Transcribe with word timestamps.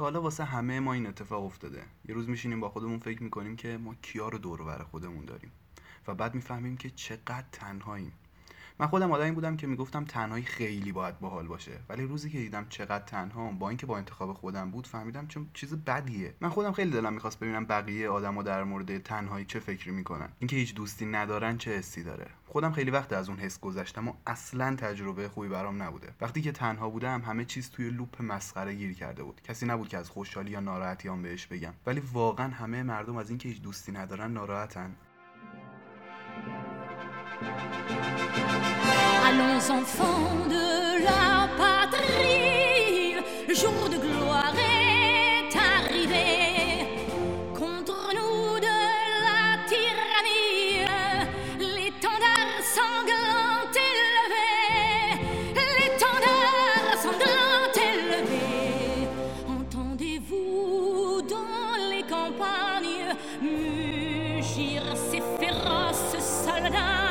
حالا 0.00 0.22
واسه 0.22 0.44
همه 0.44 0.80
ما 0.80 0.92
این 0.92 1.06
اتفاق 1.06 1.44
افتاده. 1.44 1.82
یه 2.08 2.14
روز 2.14 2.28
میشینیم 2.28 2.60
با 2.60 2.68
خودمون 2.68 2.98
فکر 2.98 3.22
می‌کنیم 3.22 3.56
که 3.56 3.76
ما 3.76 3.94
کیا 3.94 4.28
رو 4.28 4.38
دور 4.38 4.84
خودمون 4.84 5.24
داریم. 5.24 5.52
و 6.06 6.14
بعد 6.14 6.34
می‌فهمیم 6.34 6.76
که 6.76 6.90
چقدر 6.90 7.44
تنهاییم. 7.52 8.12
من 8.80 8.86
خودم 8.86 9.12
آدمی 9.12 9.30
بودم 9.30 9.56
که 9.56 9.66
می‌گفتم 9.66 10.04
تنهایی 10.04 10.44
خیلی 10.44 10.92
باید 10.92 11.20
باحال 11.20 11.46
باشه. 11.46 11.72
ولی 11.88 12.04
روزی 12.04 12.30
که 12.30 12.38
دیدم 12.38 12.66
چقدر 12.68 13.04
تنها 13.04 13.50
با 13.50 13.68
اینکه 13.68 13.86
با 13.86 13.98
انتخاب 13.98 14.32
خودم 14.32 14.70
بود 14.70 14.86
فهمیدم 14.86 15.26
چون 15.26 15.46
چیز 15.54 15.74
بدیه. 15.74 16.34
من 16.40 16.48
خودم 16.48 16.72
خیلی 16.72 16.90
دلم 16.90 17.12
می‌خواست 17.12 17.40
ببینم 17.40 17.64
بقیه 17.64 18.08
آدما 18.08 18.42
در 18.42 18.64
مورد 18.64 18.98
تنهایی 18.98 19.44
چه 19.44 19.60
فکری 19.60 19.90
می‌کنن. 19.90 20.28
اینکه 20.38 20.56
هیچ 20.56 20.74
دوستی 20.74 21.06
ندارن 21.06 21.58
چه 21.58 21.78
حسی 21.78 22.02
داره؟ 22.02 22.26
خودم 22.46 22.72
خیلی 22.72 22.90
وقت 22.90 23.12
از 23.12 23.28
اون 23.28 23.38
حس 23.38 23.60
گذشتم 23.60 24.08
و 24.08 24.12
اصلا 24.26 24.76
تجربه 24.76 25.28
خوبی 25.28 25.48
برام 25.48 25.82
نبوده. 25.82 26.14
وقتی 26.20 26.42
که 26.42 26.52
تنها 26.52 26.90
بودم 26.90 27.22
همه 27.22 27.44
چیز 27.44 27.70
توی 27.70 27.90
لوپ 27.90 28.22
مسخره 28.22 28.74
گیر 28.74 28.94
کرده 28.94 29.22
بود. 29.22 29.40
کسی 29.44 29.66
نبود 29.66 29.88
که 29.88 29.98
از 29.98 30.10
خوشحالی 30.10 30.50
یا 30.50 30.60
ناراحتیام 30.60 31.22
بهش 31.22 31.46
بگم. 31.46 31.74
ولی 31.86 32.02
واقعا 32.12 32.48
همه 32.48 32.82
مردم 32.82 33.16
از 33.16 33.30
اینکه 33.30 33.48
هیچ 33.48 33.62
دوستی 33.62 33.92
ندارن 33.92 34.32
ناراحتن. 34.32 34.96
Allons 39.26 39.70
enfants 39.70 40.46
de 40.48 41.02
la 41.04 41.48
patrie, 41.56 43.14
le 43.48 43.54
jour 43.54 43.88
de 43.88 43.96
gloire 43.96 44.54
est 44.58 45.56
arrivé. 45.56 46.28
Contre 47.54 48.12
nous 48.14 48.60
de 48.60 48.76
la 49.26 49.56
tyrannie, 49.68 50.84
l'étendard 51.58 52.60
sanglant 52.76 53.70
élevé, 53.90 54.50
l'étendard 55.78 56.92
sanglant 57.02 57.72
élevé. 57.74 59.08
Entendez-vous 59.48 61.22
dans 61.22 61.76
les 61.90 62.02
campagnes 62.02 63.14
mugir 63.40 64.82
ces 64.94 65.22
féroces 65.38 66.18
soldats? 66.18 67.09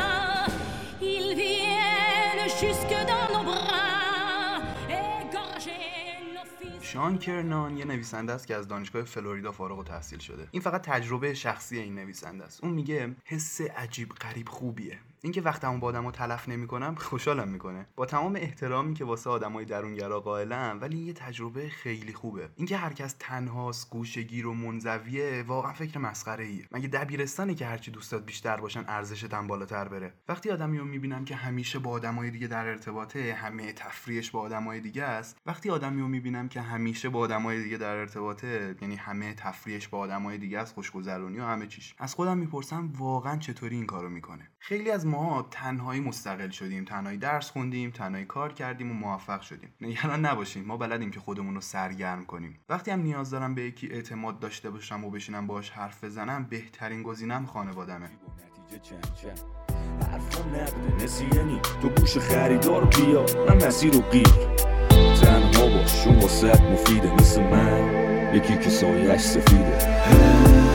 شان 7.00 7.18
کرنان 7.18 7.78
یه 7.78 7.86
نویسنده 7.86 8.34
است 8.34 8.48
که 8.48 8.56
از 8.56 8.68
دانشگاه 8.68 9.04
فلوریدا 9.04 9.52
فارغ 9.52 9.78
التحصیل 9.78 10.20
شده. 10.20 10.48
این 10.52 10.62
فقط 10.62 10.82
تجربه 10.82 11.34
شخصی 11.34 11.80
این 11.80 11.96
نویسنده 11.96 12.44
است. 12.44 12.64
اون 12.64 12.74
میگه 12.74 13.16
حس 13.26 13.62
عجیب 13.62 14.10
غریب 14.10 14.50
خوبیه. 14.50 15.00
اینکه 15.24 15.42
وقتمو 15.42 15.80
با 15.80 15.88
آدمو 15.88 16.12
تلف 16.12 16.50
نمی‌کنم 16.50 16.96
خوشحالم 16.96 17.48
می‌کنه. 17.48 17.86
با 17.96 18.06
تمام 18.06 18.36
احترامی 18.36 18.94
که 18.94 19.06
واسه 19.06 19.30
آدمای 19.30 19.66
درونگرا 19.66 20.20
قائلم 20.20 20.78
ولی 20.82 20.98
این 20.98 21.08
یه 21.08 21.14
تجربه 21.14 21.70
خیلی 21.70 22.14
خوبه. 22.14 22.50
اینکه 22.56 22.78
هر 22.78 22.94
کس 22.94 23.16
تنهاست 23.20 23.90
گوشگیر 23.90 24.48
و 24.48 24.54
منزویه 24.54 25.44
واقعا 25.48 25.74
فکر 25.74 26.00
مسخره 26.00 26.46
ایه 26.46 26.68
مگه 26.72 26.88
دبیرستانه 26.88 27.56
که 27.56 27.66
هرچی 27.66 27.92
دوستات 27.92 28.26
بیشتر 28.26 28.58
باشن 28.58 28.84
ارزشت 28.88 29.34
هم 29.34 29.48
بالاتر 29.48 29.88
بره؟ 29.88 30.14
وقتی 30.28 30.50
آدمی 30.50 30.78
رو 30.78 30.86
می‌بینم 30.86 31.26
که 31.26 31.36
همیشه 31.36 31.80
با 31.80 31.90
آدمای 31.90 32.32
دیگه 32.32 32.48
در 32.48 32.66
ارتباطه 32.68 33.34
همه 33.34 33.74
تفریحش 33.74 34.32
با 34.32 34.40
آدمای 34.40 34.80
دیگه 34.80 35.04
است 35.04 35.38
وقتی 35.46 35.70
آدمی 35.70 36.02
رو 36.02 36.08
می‌بینم 36.08 36.50
که 36.50 36.62
همیشه 36.62 37.10
با 37.10 37.20
آدمای 37.20 37.64
دیگه 37.64 37.78
در 37.78 37.96
ارتباطه 37.96 38.76
یعنی 38.82 38.96
همه 38.96 39.34
تفریحش 39.34 39.88
با 39.88 39.98
آدمای 39.98 40.38
دیگه 40.38 40.60
است 40.60 40.74
خوشگذرونی 40.74 41.40
و 41.40 41.46
همه 41.46 41.68
چیش. 41.68 41.96
از 41.98 42.16
خودم 42.16 42.38
می‌پرسم 42.38 42.92
واقعا 42.98 43.38
چطوری 43.38 43.76
این 43.76 43.86
کارو 43.86 44.10
می‌کنه؟ 44.10 44.52
خیلی 44.60 44.92
از 44.92 45.09
ما 45.10 45.48
تنهایی 45.52 46.02
مستقل 46.02 46.50
شدیم 46.50 46.86
تنهایی 46.86 47.18
درس 47.18 47.52
خوندیم 47.52 47.92
تنهایی 47.92 48.26
کار 48.26 48.54
کردیم 48.54 48.92
و 48.92 48.94
موفق 48.94 49.42
شدیم. 49.42 49.70
نگران 49.82 50.26
نباشیم 50.26 50.66
ما 50.66 50.78
بلدیم 50.78 51.12
که 51.12 51.20
خودمون 51.20 51.56
رو 51.56 51.62
سرگرم 51.62 52.26
کنیم. 52.26 52.60
وقتی 52.70 52.92
هم 52.92 53.02
نیاز 53.02 53.30
دارم 53.30 53.56
به 53.56 53.62
یکی 53.62 53.88
اعتماد 53.92 54.40
داشته 54.40 54.70
باشم 54.70 55.06
و 55.06 55.10
بشینم 55.10 55.48
باهاش 55.48 55.70
حرف 55.70 56.04
بزنم 56.04 56.44
بهترین 56.50 57.04
گزینم 57.04 57.46
خانوادمه. 57.46 58.10
یکی 68.34 68.58
که 68.58 68.70
سایش 68.70 69.22
سفیده. 69.22 70.69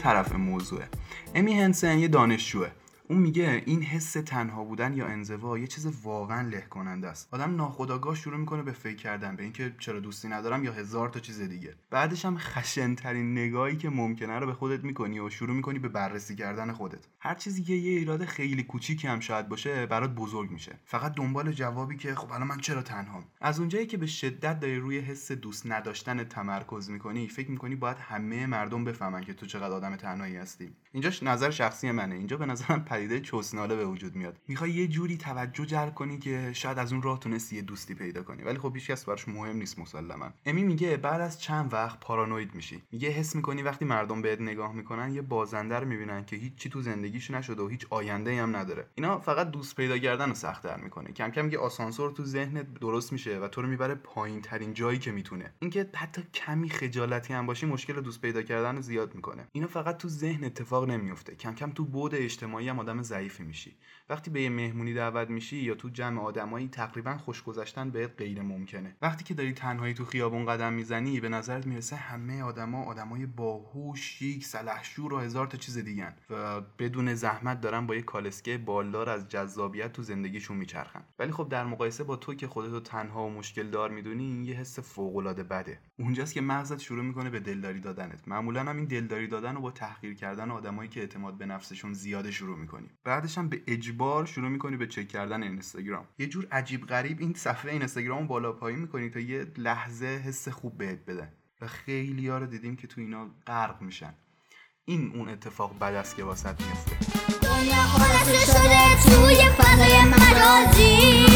طرف 0.00 0.34
موضوعه. 0.34 0.88
امی 1.34 1.60
هنسن 1.60 1.98
یه 1.98 2.08
دانشجوه. 2.08 2.68
اون 3.10 3.18
میگه 3.18 3.62
این 3.66 3.82
حس 3.82 4.12
تنها 4.12 4.64
بودن 4.64 4.94
یا 4.94 5.06
انزوا 5.06 5.58
یه 5.58 5.66
چیز 5.66 5.86
واقعا 6.02 6.48
له 6.48 6.60
کننده 6.60 7.08
است. 7.08 7.28
آدم 7.34 7.56
ناخودآگاه 7.56 8.14
شروع 8.14 8.36
می‌کنه 8.36 8.62
به 8.62 8.72
فکر 8.72 8.96
کردن 8.96 9.36
به 9.36 9.42
اینکه 9.42 9.74
چرا 9.78 10.00
دوستی 10.00 10.28
ندارم 10.28 10.64
یا 10.64 10.72
هزار 10.72 11.08
تا 11.08 11.20
چیز 11.20 11.40
دیگه. 11.40 11.74
بعدش 11.90 12.24
هم 12.24 12.38
خشنترین 12.38 13.38
نگاهی 13.38 13.76
که 13.76 13.90
ممکنه 13.90 14.38
رو 14.38 14.46
به 14.46 14.52
خودت 14.52 14.84
می‌کنی 14.84 15.20
و 15.20 15.30
شروع 15.30 15.56
می‌کنی 15.56 15.78
به 15.78 15.88
بررسی 15.88 16.36
کردن 16.36 16.72
خودت. 16.72 17.06
هر 17.20 17.34
چیزی 17.34 17.62
که 17.62 17.74
یه 17.74 17.98
ایراد 17.98 18.24
خیلی 18.24 18.62
کوچیکی 18.62 19.08
هم 19.08 19.20
شاید 19.20 19.48
باشه 19.48 19.86
برات 19.86 20.10
بزرگ 20.10 20.50
میشه. 20.50 20.78
فقط 20.84 21.14
دنبال 21.14 21.52
جوابی 21.52 21.96
که 21.96 22.14
خب 22.14 22.32
الان 22.32 22.46
من 22.46 22.58
چرا 22.58 22.82
تنهام؟ 22.82 23.24
از 23.40 23.58
اونجایی 23.58 23.86
که 23.86 23.96
به 23.96 24.06
شدت 24.06 24.60
داری 24.60 24.76
روی 24.76 24.98
حس 24.98 25.32
دوست 25.32 25.66
نداشتن 25.66 26.24
تمرکز 26.24 26.90
می‌کنی 26.90 27.28
فکر 27.28 27.50
می‌کنی 27.50 27.74
باید 27.74 27.96
همه 28.00 28.46
مردم 28.46 28.84
بفهمن 28.84 29.20
که 29.20 29.34
تو 29.34 29.46
چقدر 29.46 29.74
آدم 29.74 29.96
تنهایی 29.96 30.36
هستی. 30.36 30.70
اینجاش 30.92 31.22
نظر 31.22 31.50
شخصی 31.50 31.90
منه. 31.90 32.14
اینجا 32.14 32.36
به 32.36 32.46
نظرم 32.46 32.84
پدیده 33.00 33.20
چسناله 33.20 33.76
به 33.76 33.86
وجود 33.86 34.16
میاد. 34.16 34.36
می‌خوای 34.48 34.70
یه 34.70 34.88
جوری 34.88 35.16
توجه 35.16 35.66
جلب 35.66 35.94
کنی 35.94 36.18
که 36.18 36.50
شاید 36.52 36.78
از 36.78 36.92
اون 36.92 37.02
راه 37.02 37.18
تونستی 37.18 37.56
یه 37.56 37.62
دوستی 37.62 37.94
پیدا 37.94 38.22
کنی. 38.22 38.42
ولی 38.42 38.58
خب 38.58 38.74
هیچکس 38.74 39.04
براش 39.04 39.28
مهم 39.28 39.56
نیست 39.56 39.78
مسلما. 39.78 40.30
امی 40.46 40.62
میگه 40.62 40.96
بعد 40.96 41.20
از 41.20 41.40
چند 41.40 41.72
وقت 41.72 42.00
پارانوید 42.00 42.54
میشی. 42.54 42.82
میگه 42.92 43.08
حس 43.08 43.36
می‌کنی 43.36 43.62
وقتی 43.62 43.84
مردم 43.84 44.22
بهت 44.22 44.40
نگاه 44.40 44.72
می‌کنن 44.72 45.14
یه 45.14 45.22
بازنده 45.22 45.78
رو 45.78 45.88
می‌بینن 45.88 46.24
که 46.24 46.36
هیچ 46.36 46.54
چی 46.54 46.70
تو 46.70 46.82
زندگیش 46.82 47.30
نشده 47.30 47.62
و 47.62 47.68
هیچ 47.68 47.86
آینده 47.90 48.42
هم 48.42 48.56
نداره. 48.56 48.86
اینا 48.94 49.18
فقط 49.18 49.50
دوست 49.50 49.76
پیدا 49.76 49.98
کردن 49.98 50.28
رو 50.28 50.34
سختتر 50.34 50.76
می‌کنه. 50.76 51.12
کم 51.12 51.30
کم 51.30 51.50
یه 51.50 51.58
آسانسور 51.58 52.10
تو 52.10 52.24
ذهنت 52.24 52.74
درست 52.74 53.12
میشه 53.12 53.38
و 53.38 53.48
تو 53.48 53.62
رو 53.62 53.68
می‌بره 53.68 53.94
پایین 53.94 54.40
ترین 54.40 54.74
جایی 54.74 54.98
که 54.98 55.12
می‌تونه. 55.12 55.52
اینکه 55.58 55.90
حتی 55.94 56.22
کمی 56.34 56.70
خجالتی 56.70 57.32
هم 57.32 57.46
باشی 57.46 57.66
مشکل 57.66 58.00
دوست 58.00 58.20
پیدا 58.20 58.42
کردن 58.42 58.80
زیاد 58.80 59.14
می‌کنه. 59.14 59.46
اینا 59.52 59.66
فقط 59.66 59.96
تو 59.96 60.08
ذهن 60.08 60.44
اتفاق 60.44 60.90
نمیفته 60.90 61.34
کم 61.34 61.54
کم 61.54 61.70
تو 61.70 61.84
بود 61.84 62.14
اجتماعی 62.14 62.68
هم 62.68 62.78
آدم 62.90 63.02
ضعیفی 63.02 63.42
میشی. 63.42 63.76
وقتی 64.08 64.30
به 64.30 64.42
یه 64.42 64.50
مهمونی 64.50 64.94
دعوت 64.94 65.30
میشی 65.30 65.56
یا 65.56 65.74
تو 65.74 65.88
جمع 65.88 66.22
آدمایی 66.22 66.68
تقریبا 66.68 67.18
خوش 67.18 67.42
گذشتن 67.42 67.90
بهت 67.90 68.10
غیر 68.18 68.42
ممکنه. 68.42 68.96
وقتی 69.02 69.24
که 69.24 69.34
داری 69.34 69.52
تنهایی 69.52 69.94
تو 69.94 70.04
خیابون 70.04 70.46
قدم 70.46 70.72
می‌زنی 70.72 71.20
به 71.20 71.28
نظرت 71.28 71.66
می‌رسه 71.66 71.96
همه 71.96 72.42
آدما 72.42 72.84
آدمای 72.84 73.26
باهوش 73.26 74.00
شیک 74.00 74.44
سلحشور 74.44 75.12
و 75.12 75.18
هزار 75.18 75.46
تا 75.46 75.58
چیز 75.58 75.78
دیگن 75.78 76.14
و 76.30 76.60
بدون 76.60 77.14
زحمت 77.14 77.60
دارن 77.60 77.86
با 77.86 77.94
یه 77.94 78.02
کالسکه 78.02 78.58
بالدار 78.58 79.08
از 79.08 79.28
جذابیت 79.28 79.92
تو 79.92 80.02
زندگیشون 80.02 80.56
میچرخن. 80.56 81.02
ولی 81.18 81.32
خب 81.32 81.48
در 81.48 81.64
مقایسه 81.64 82.04
با 82.04 82.16
تو 82.16 82.34
که 82.34 82.46
خودتو 82.46 82.80
تنها 82.80 83.26
و 83.26 83.30
مشکل 83.30 83.70
دار 83.70 83.90
می‌دونی 83.90 84.24
این 84.24 84.44
یه 84.44 84.54
حس 84.54 84.78
فوق 84.78 85.16
العاده 85.16 85.42
بده. 85.42 85.80
اونجاست 85.98 86.34
که 86.34 86.40
مغزت 86.40 86.78
شروع 86.78 87.04
می‌کنه 87.04 87.30
به 87.30 87.40
دلداری 87.40 87.80
دادنت. 87.80 88.28
معمولا 88.28 88.60
هم 88.60 88.76
این 88.76 88.84
دلداری 88.84 89.26
دادن 89.26 89.54
رو 89.54 89.60
با 89.60 89.70
تحقیر 89.70 90.14
کردن 90.14 90.50
آدمایی 90.50 90.88
که 90.88 91.00
اعتماد 91.00 91.38
به 91.38 91.46
نفسشون 91.46 91.92
زیاده 91.92 92.30
شروع 92.30 92.58
می‌کنی. 92.80 92.98
بعدش 93.04 93.38
هم 93.38 93.48
به 93.48 93.62
اجبار 93.66 94.26
شروع 94.26 94.48
می‌کنی 94.48 94.76
به 94.76 94.86
چک 94.86 95.08
کردن 95.08 95.42
اینستاگرام. 95.42 96.08
یه 96.18 96.26
جور 96.26 96.46
عجیب 96.52 96.86
غریب 96.86 97.20
این 97.20 97.34
صفحه 97.34 97.72
اینستاگرام 97.72 98.26
بالا 98.26 98.52
پایین 98.52 98.78
می‌کنی 98.78 99.10
تا 99.10 99.20
یه 99.20 99.46
لحظه 99.56 100.06
حس 100.06 100.48
خوب 100.48 100.78
بهت 100.78 101.04
بده. 101.04 101.32
و 101.60 101.66
خیلی 101.66 102.28
ها 102.28 102.38
رو 102.38 102.46
دیدیم 102.46 102.76
که 102.76 102.86
تو 102.86 103.00
اینا 103.00 103.30
غرق 103.46 103.82
میشن. 103.82 104.14
این 104.84 105.12
اون 105.14 105.28
اتفاق 105.28 105.78
بد 105.78 105.94
است 105.94 106.16
که 106.16 106.24
واسط 106.24 106.60
میفته 106.60 106.96
دنیا 107.42 107.84
شده 108.46 109.02
توی 109.02 109.36
فضای 109.58 110.04
مجازی 110.04 111.26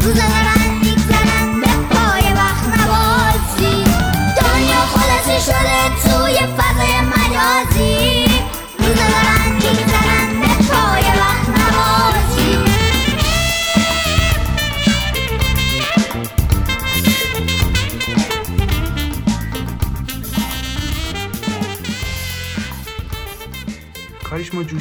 روزا 0.00 0.22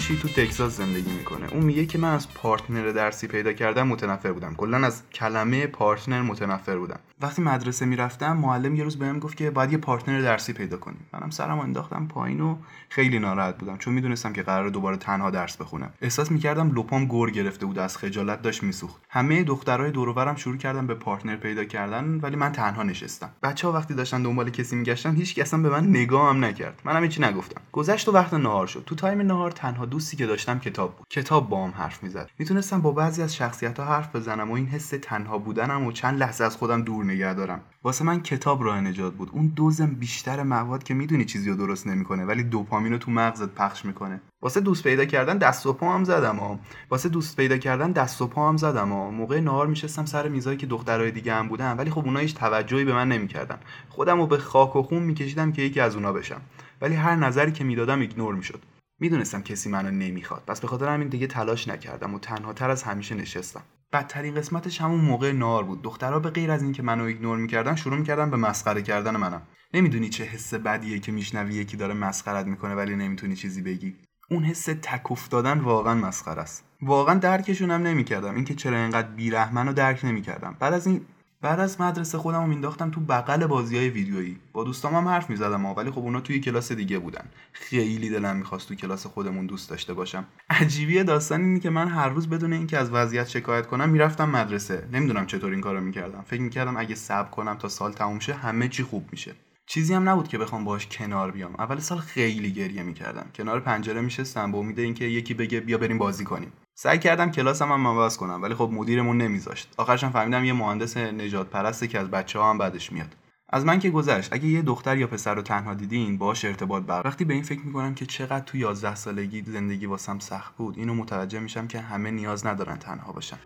جوشی 0.07 0.21
تو 0.21 0.27
تگزاس 0.27 0.77
زندگی 0.77 1.12
می‌کنه؟ 1.12 1.54
اون 1.54 1.63
میگه 1.63 1.86
که 1.86 1.98
من 1.98 2.13
از 2.13 2.33
partner 2.33 2.91
درسی 2.92 3.27
پیدا 3.27 3.54
کردن 3.53 3.88
متنفر 3.88 4.31
بودم. 4.31 4.56
کلا 4.56 4.77
از 4.77 5.01
کلمه 5.13 5.68
partner 5.67 6.21
متنفر 6.21 6.77
بودم. 6.77 7.00
وقتی 7.21 7.41
مدرسه 7.41 7.85
می‌رفتم 7.85 8.37
معلم 8.37 8.75
یه 8.75 8.83
روز 8.83 8.99
بهم 8.99 9.19
گفت 9.19 9.37
که 9.37 9.51
باید 9.51 9.71
یه 9.71 9.77
partner 9.77 10.21
درسی 10.21 10.53
پیدا 10.53 10.77
کنیم. 10.77 11.07
منم 11.13 11.29
سرم 11.29 11.59
انداختم 11.59 12.07
پایین 12.07 12.41
و 12.41 12.57
خیلی 12.89 13.19
ناراحت 13.19 13.57
بودم 13.57 13.77
چون 13.77 13.93
می‌دونستم 13.93 14.33
که 14.33 14.43
قراره 14.44 14.69
دوباره 14.69 14.97
تنها 14.97 15.29
درس 15.29 15.57
بخونم. 15.57 15.93
احساس 16.01 16.31
می‌کردم 16.31 16.71
لپام 16.71 17.05
گر 17.05 17.31
گرفته 17.31 17.65
بود 17.65 17.79
از 17.79 17.97
خجالت 17.97 18.41
داشت 18.41 18.63
میسوخت. 18.63 19.01
همه 19.09 19.43
دخترای 19.43 19.91
دور 19.91 20.35
شروع 20.35 20.57
کردن 20.57 20.87
به 20.87 20.95
partner 20.95 21.35
پیدا 21.35 21.63
کردن 21.63 22.19
ولی 22.21 22.35
من 22.35 22.51
تنها 22.51 22.83
نشستم. 22.83 23.29
بچه 23.43 23.67
ها 23.67 23.73
وقتی 23.73 23.93
داشتن 23.93 24.23
دنبال 24.23 24.49
کسی 24.49 24.75
میگشتن 24.75 25.15
هیچ 25.15 25.39
اصلا 25.39 25.61
به 25.61 25.69
من 25.69 25.89
نگاه 25.89 26.29
هم 26.29 26.45
نکرد. 26.45 26.81
منم 26.85 27.03
هیچی 27.03 27.21
نگفتم. 27.21 27.61
گذشت 27.71 28.09
و 28.09 28.11
وقت 28.11 28.33
نهار 28.33 28.67
شد. 28.67 28.83
تو 28.85 28.95
time 28.95 29.21
نهار 29.21 29.51
تنها 29.51 29.85
دوستی 29.85 30.17
که 30.17 30.25
داشتم 30.25 30.59
کتاب 30.59 30.95
بود. 30.95 31.07
کتاب 31.09 31.49
باهام 31.49 31.73
حرف 31.77 32.03
می‌زد. 32.03 32.29
می‌تونستم 32.37 32.81
با 32.81 32.91
بعضی 32.91 33.21
از 33.21 33.35
شخصیت 33.35 33.79
ها 33.79 33.85
حرف 33.85 34.15
بزنم 34.15 34.51
و 34.51 34.53
این 34.53 34.67
حس 34.67 34.93
تنها 35.01 35.37
بودنم 35.37 35.85
و 35.85 35.91
چند 35.91 36.19
لحظه 36.19 36.43
از 36.43 36.57
خودم 36.57 36.81
دور 36.81 37.06
نگه 37.07 37.33
دارم. 37.33 37.62
واسه 37.83 38.06
من 38.06 38.21
کتاب 38.21 38.63
راه 38.63 38.81
نجات 38.81 39.13
بود. 39.13 39.30
اون 39.33 39.48
روزم 39.55 39.85
بیشتر 39.86 40.44
مواد 40.44 40.83
که 40.83 40.94
می‌دونی 40.94 41.25
چیزی 41.25 41.50
رو 41.50 41.56
درست 41.56 41.88
نمی‌کنه 41.88 42.25
ولی 42.25 42.44
دوپامین 42.44 42.92
رو 42.92 42.98
تو 42.98 43.12
مغزت 43.12 43.50
پخش 43.50 43.86
می‌کنه. 43.86 44.21
واسه 44.42 44.62
دوست 44.62 44.83
پیدا 44.83 45.06
کردن 45.06 45.38
دست 45.38 45.65
و 45.65 45.74
پا 45.74 45.95
هم 45.95 46.04
زدم 46.04 46.36
ها 46.36 46.59
واسه 46.89 47.09
دوست 47.09 47.38
پیدا 47.38 47.57
کردن 47.57 47.92
دست 47.92 48.21
و 48.21 48.27
پا 48.27 48.50
هم 48.50 48.57
زدم 48.57 48.89
ها 48.89 49.12
موقع 49.12 49.39
نهار 49.39 49.68
میشستم 49.68 50.06
سر 50.06 50.27
میزایی 50.27 50.57
که 50.57 50.65
دخترای 50.65 51.12
دیگه 51.12 51.33
هم 51.33 51.48
بودن 51.48 51.77
ولی 51.77 51.92
خب 51.92 52.06
اونها 52.06 52.21
هیچ 52.21 52.36
توجهی 52.36 52.86
به 52.86 52.94
من 52.94 53.07
نمی‌کردن. 53.07 53.57
خودم 53.89 54.18
رو 54.18 54.27
به 54.27 54.38
خاک 54.38 54.75
و 54.75 54.81
خون 54.81 55.04
میکشیدم 55.04 55.51
که 55.51 55.62
یکی 55.62 55.80
از 55.80 55.95
اونا 55.95 56.13
بشم. 56.13 56.42
ولی 56.81 56.95
هر 56.95 57.15
نظری 57.15 57.51
که 57.51 57.63
می‌دادم 57.63 58.00
ایگنور 58.00 58.36
می‌شد. 58.36 58.59
می‌دونستم 58.99 59.41
کسی 59.41 59.69
منو 59.69 59.91
نمی‌خواد. 59.91 60.44
پس 60.47 60.61
به 60.61 60.67
خاطر 60.67 60.88
همین 60.88 61.07
دیگه 61.07 61.27
تلاش 61.27 61.67
نکردم 61.67 62.13
و 62.13 62.19
تنها 62.19 62.53
تر 62.53 62.69
از 62.69 62.83
همیشه 62.83 63.15
نشستم. 63.15 63.61
بدترین 63.94 64.35
قسمتش 64.35 64.81
همون 64.81 65.01
موقع 65.01 65.31
نار 65.31 65.63
بود. 65.63 65.81
دخترها 65.81 66.19
به 66.19 66.29
غیر 66.29 66.51
از 66.51 66.63
اینکه 66.63 66.83
منو 66.83 67.03
ایگنور 67.03 67.38
می‌کردن 67.38 67.75
شروع 67.75 67.97
می‌کردن 67.97 68.29
به 68.29 68.38
مسخره 68.38 68.81
کردن 68.81 69.15
منم. 69.17 69.41
نمی‌دونی 69.73 70.09
چه 70.09 70.23
حس 70.23 70.53
بدیه 70.53 70.99
که 70.99 71.11
میشنوی 71.11 71.53
یکی 71.53 71.77
داره 71.77 71.94
مسخرت 71.94 72.45
می‌کنه 72.45 72.75
ولی 72.75 72.95
نمی‌تونی 72.95 73.35
چیزی 73.35 73.61
بگی. 73.61 73.95
اون 74.29 74.44
حس 74.44 74.65
تک 74.65 75.11
افتادن 75.11 75.59
واقعا 75.59 75.95
مسخره 75.95 76.41
است. 76.41 76.63
واقعا 76.81 77.15
درکشون 77.15 77.71
هم 77.71 77.81
نمی‌کردم. 77.81 78.35
اینکه 78.35 78.55
چرا 78.55 78.77
اینقدر 78.77 79.07
بیرحمن 79.07 79.67
رو 79.67 79.73
درک 79.73 80.05
نمی‌کردم. 80.05 80.55
بعد 80.59 80.73
از 80.73 80.88
این 80.88 81.01
بعد 81.41 81.59
از 81.59 81.81
مدرسه 81.81 82.17
خودم 82.17 82.41
رو 82.41 82.47
مینداختم 82.47 82.91
تو 82.91 83.01
بغل 83.01 83.47
بازی 83.47 83.77
های 83.77 83.89
ویدیویی. 83.89 84.39
با 84.53 84.63
دوستام 84.63 84.95
هم 84.95 85.07
حرف 85.07 85.29
می‌زدم 85.29 85.65
ولی 85.65 85.91
خب 85.91 85.99
اونا 85.99 86.21
توی 86.21 86.39
کلاس 86.39 86.71
دیگه 86.71 86.99
بودن. 86.99 87.25
خیلی 87.51 88.09
دلم 88.09 88.35
می‌خواست 88.35 88.67
تو 88.67 88.75
کلاس 88.75 89.05
خودمون 89.05 89.45
دوست 89.45 89.69
داشته 89.69 89.93
باشم. 89.93 90.25
عجیبی 90.49 91.03
داستان 91.03 91.41
اینه 91.41 91.59
که 91.59 91.69
من 91.69 91.87
هر 91.87 92.09
روز 92.09 92.29
بدون 92.29 92.53
اینکه 92.53 92.77
از 92.77 92.91
وضعیت 92.91 93.27
شکایت 93.27 93.67
کنم 93.67 93.89
می‌رفتم 93.89 94.29
مدرسه. 94.29 94.87
نمی‌دونم 94.93 95.25
چطور 95.25 95.51
این 95.51 95.61
کارو 95.61 95.81
می‌کردم. 95.81 96.21
فکر 96.21 96.41
می‌کردم 96.41 96.77
اگه 96.77 96.95
صبر 96.95 97.29
کنم 97.29 97.55
تا 97.55 97.67
سال 97.67 97.91
تموم 97.91 98.19
شه 98.19 98.33
همه 98.33 98.67
چی 98.67 98.83
خوب 98.83 99.09
میشه. 99.11 99.35
چیزی 99.65 99.93
هم 99.93 100.09
نبود 100.09 100.27
که 100.27 100.37
بخوام 100.37 100.65
باش 100.65 100.87
کنار 100.87 101.31
بیام. 101.31 101.55
اول 101.59 101.79
سال 101.79 101.97
خیلی 101.97 102.51
گریه 102.51 102.83
می‌کردم. 102.83 103.25
کنار 103.35 103.59
پنجره 103.59 104.01
میشستم 104.01 104.51
به 104.51 104.57
امید 104.57 104.79
اینکه 104.79 105.05
یکی 105.05 105.33
بگه 105.33 105.59
بیا 105.59 105.77
بریم 105.77 105.97
بازی 105.97 106.23
کنیم. 106.23 106.51
سعی 106.79 107.00
کردم 107.00 107.31
کلاسم 107.31 107.71
هم 107.71 107.88
عوض 107.88 108.18
کنم 108.18 108.41
ولی 108.41 108.56
خب 108.56 108.69
مدیرمون 108.74 109.18
نمیذاشت. 109.18 109.74
آخرشم 109.77 110.09
فهمیدم 110.09 110.44
یه 110.44 110.53
مهندس 110.53 110.97
نجات 110.97 111.50
پرسته 111.50 111.88
که 111.88 112.00
از 112.00 112.07
بچه 112.12 112.39
ها 112.39 112.50
هم 112.50 112.57
بعدش 112.57 112.91
میاد. 112.91 113.15
از 113.50 113.65
من 113.65 113.79
که 113.79 113.89
گذشت 113.89 114.33
اگه 114.33 114.47
یه 114.47 114.62
دختر 114.62 114.97
یا 114.97 115.07
پسر 115.07 115.35
رو 115.35 115.41
تنها 115.41 115.74
دیدین 115.74 116.18
باش 116.18 116.45
ارتباط 116.45 116.83
بر 116.83 117.01
وقتی 117.06 117.25
به 117.25 117.33
این 117.33 117.44
فکر 117.44 117.62
می‌کنم 117.62 117.95
که 117.95 118.06
چقدر 118.06 118.45
تو 118.45 118.57
11 118.57 118.95
سالگی 118.95 119.44
زندگی 119.47 119.85
واسم 119.85 120.19
سخت 120.19 120.56
بود 120.56 120.77
اینو 120.77 120.94
متوجه 120.94 121.39
میشم 121.39 121.68
که 121.68 121.79
همه 121.79 122.12
نیاز 122.12 122.45
ندارن 122.45 122.77
تنها 122.77 123.12
باشن. 123.12 123.39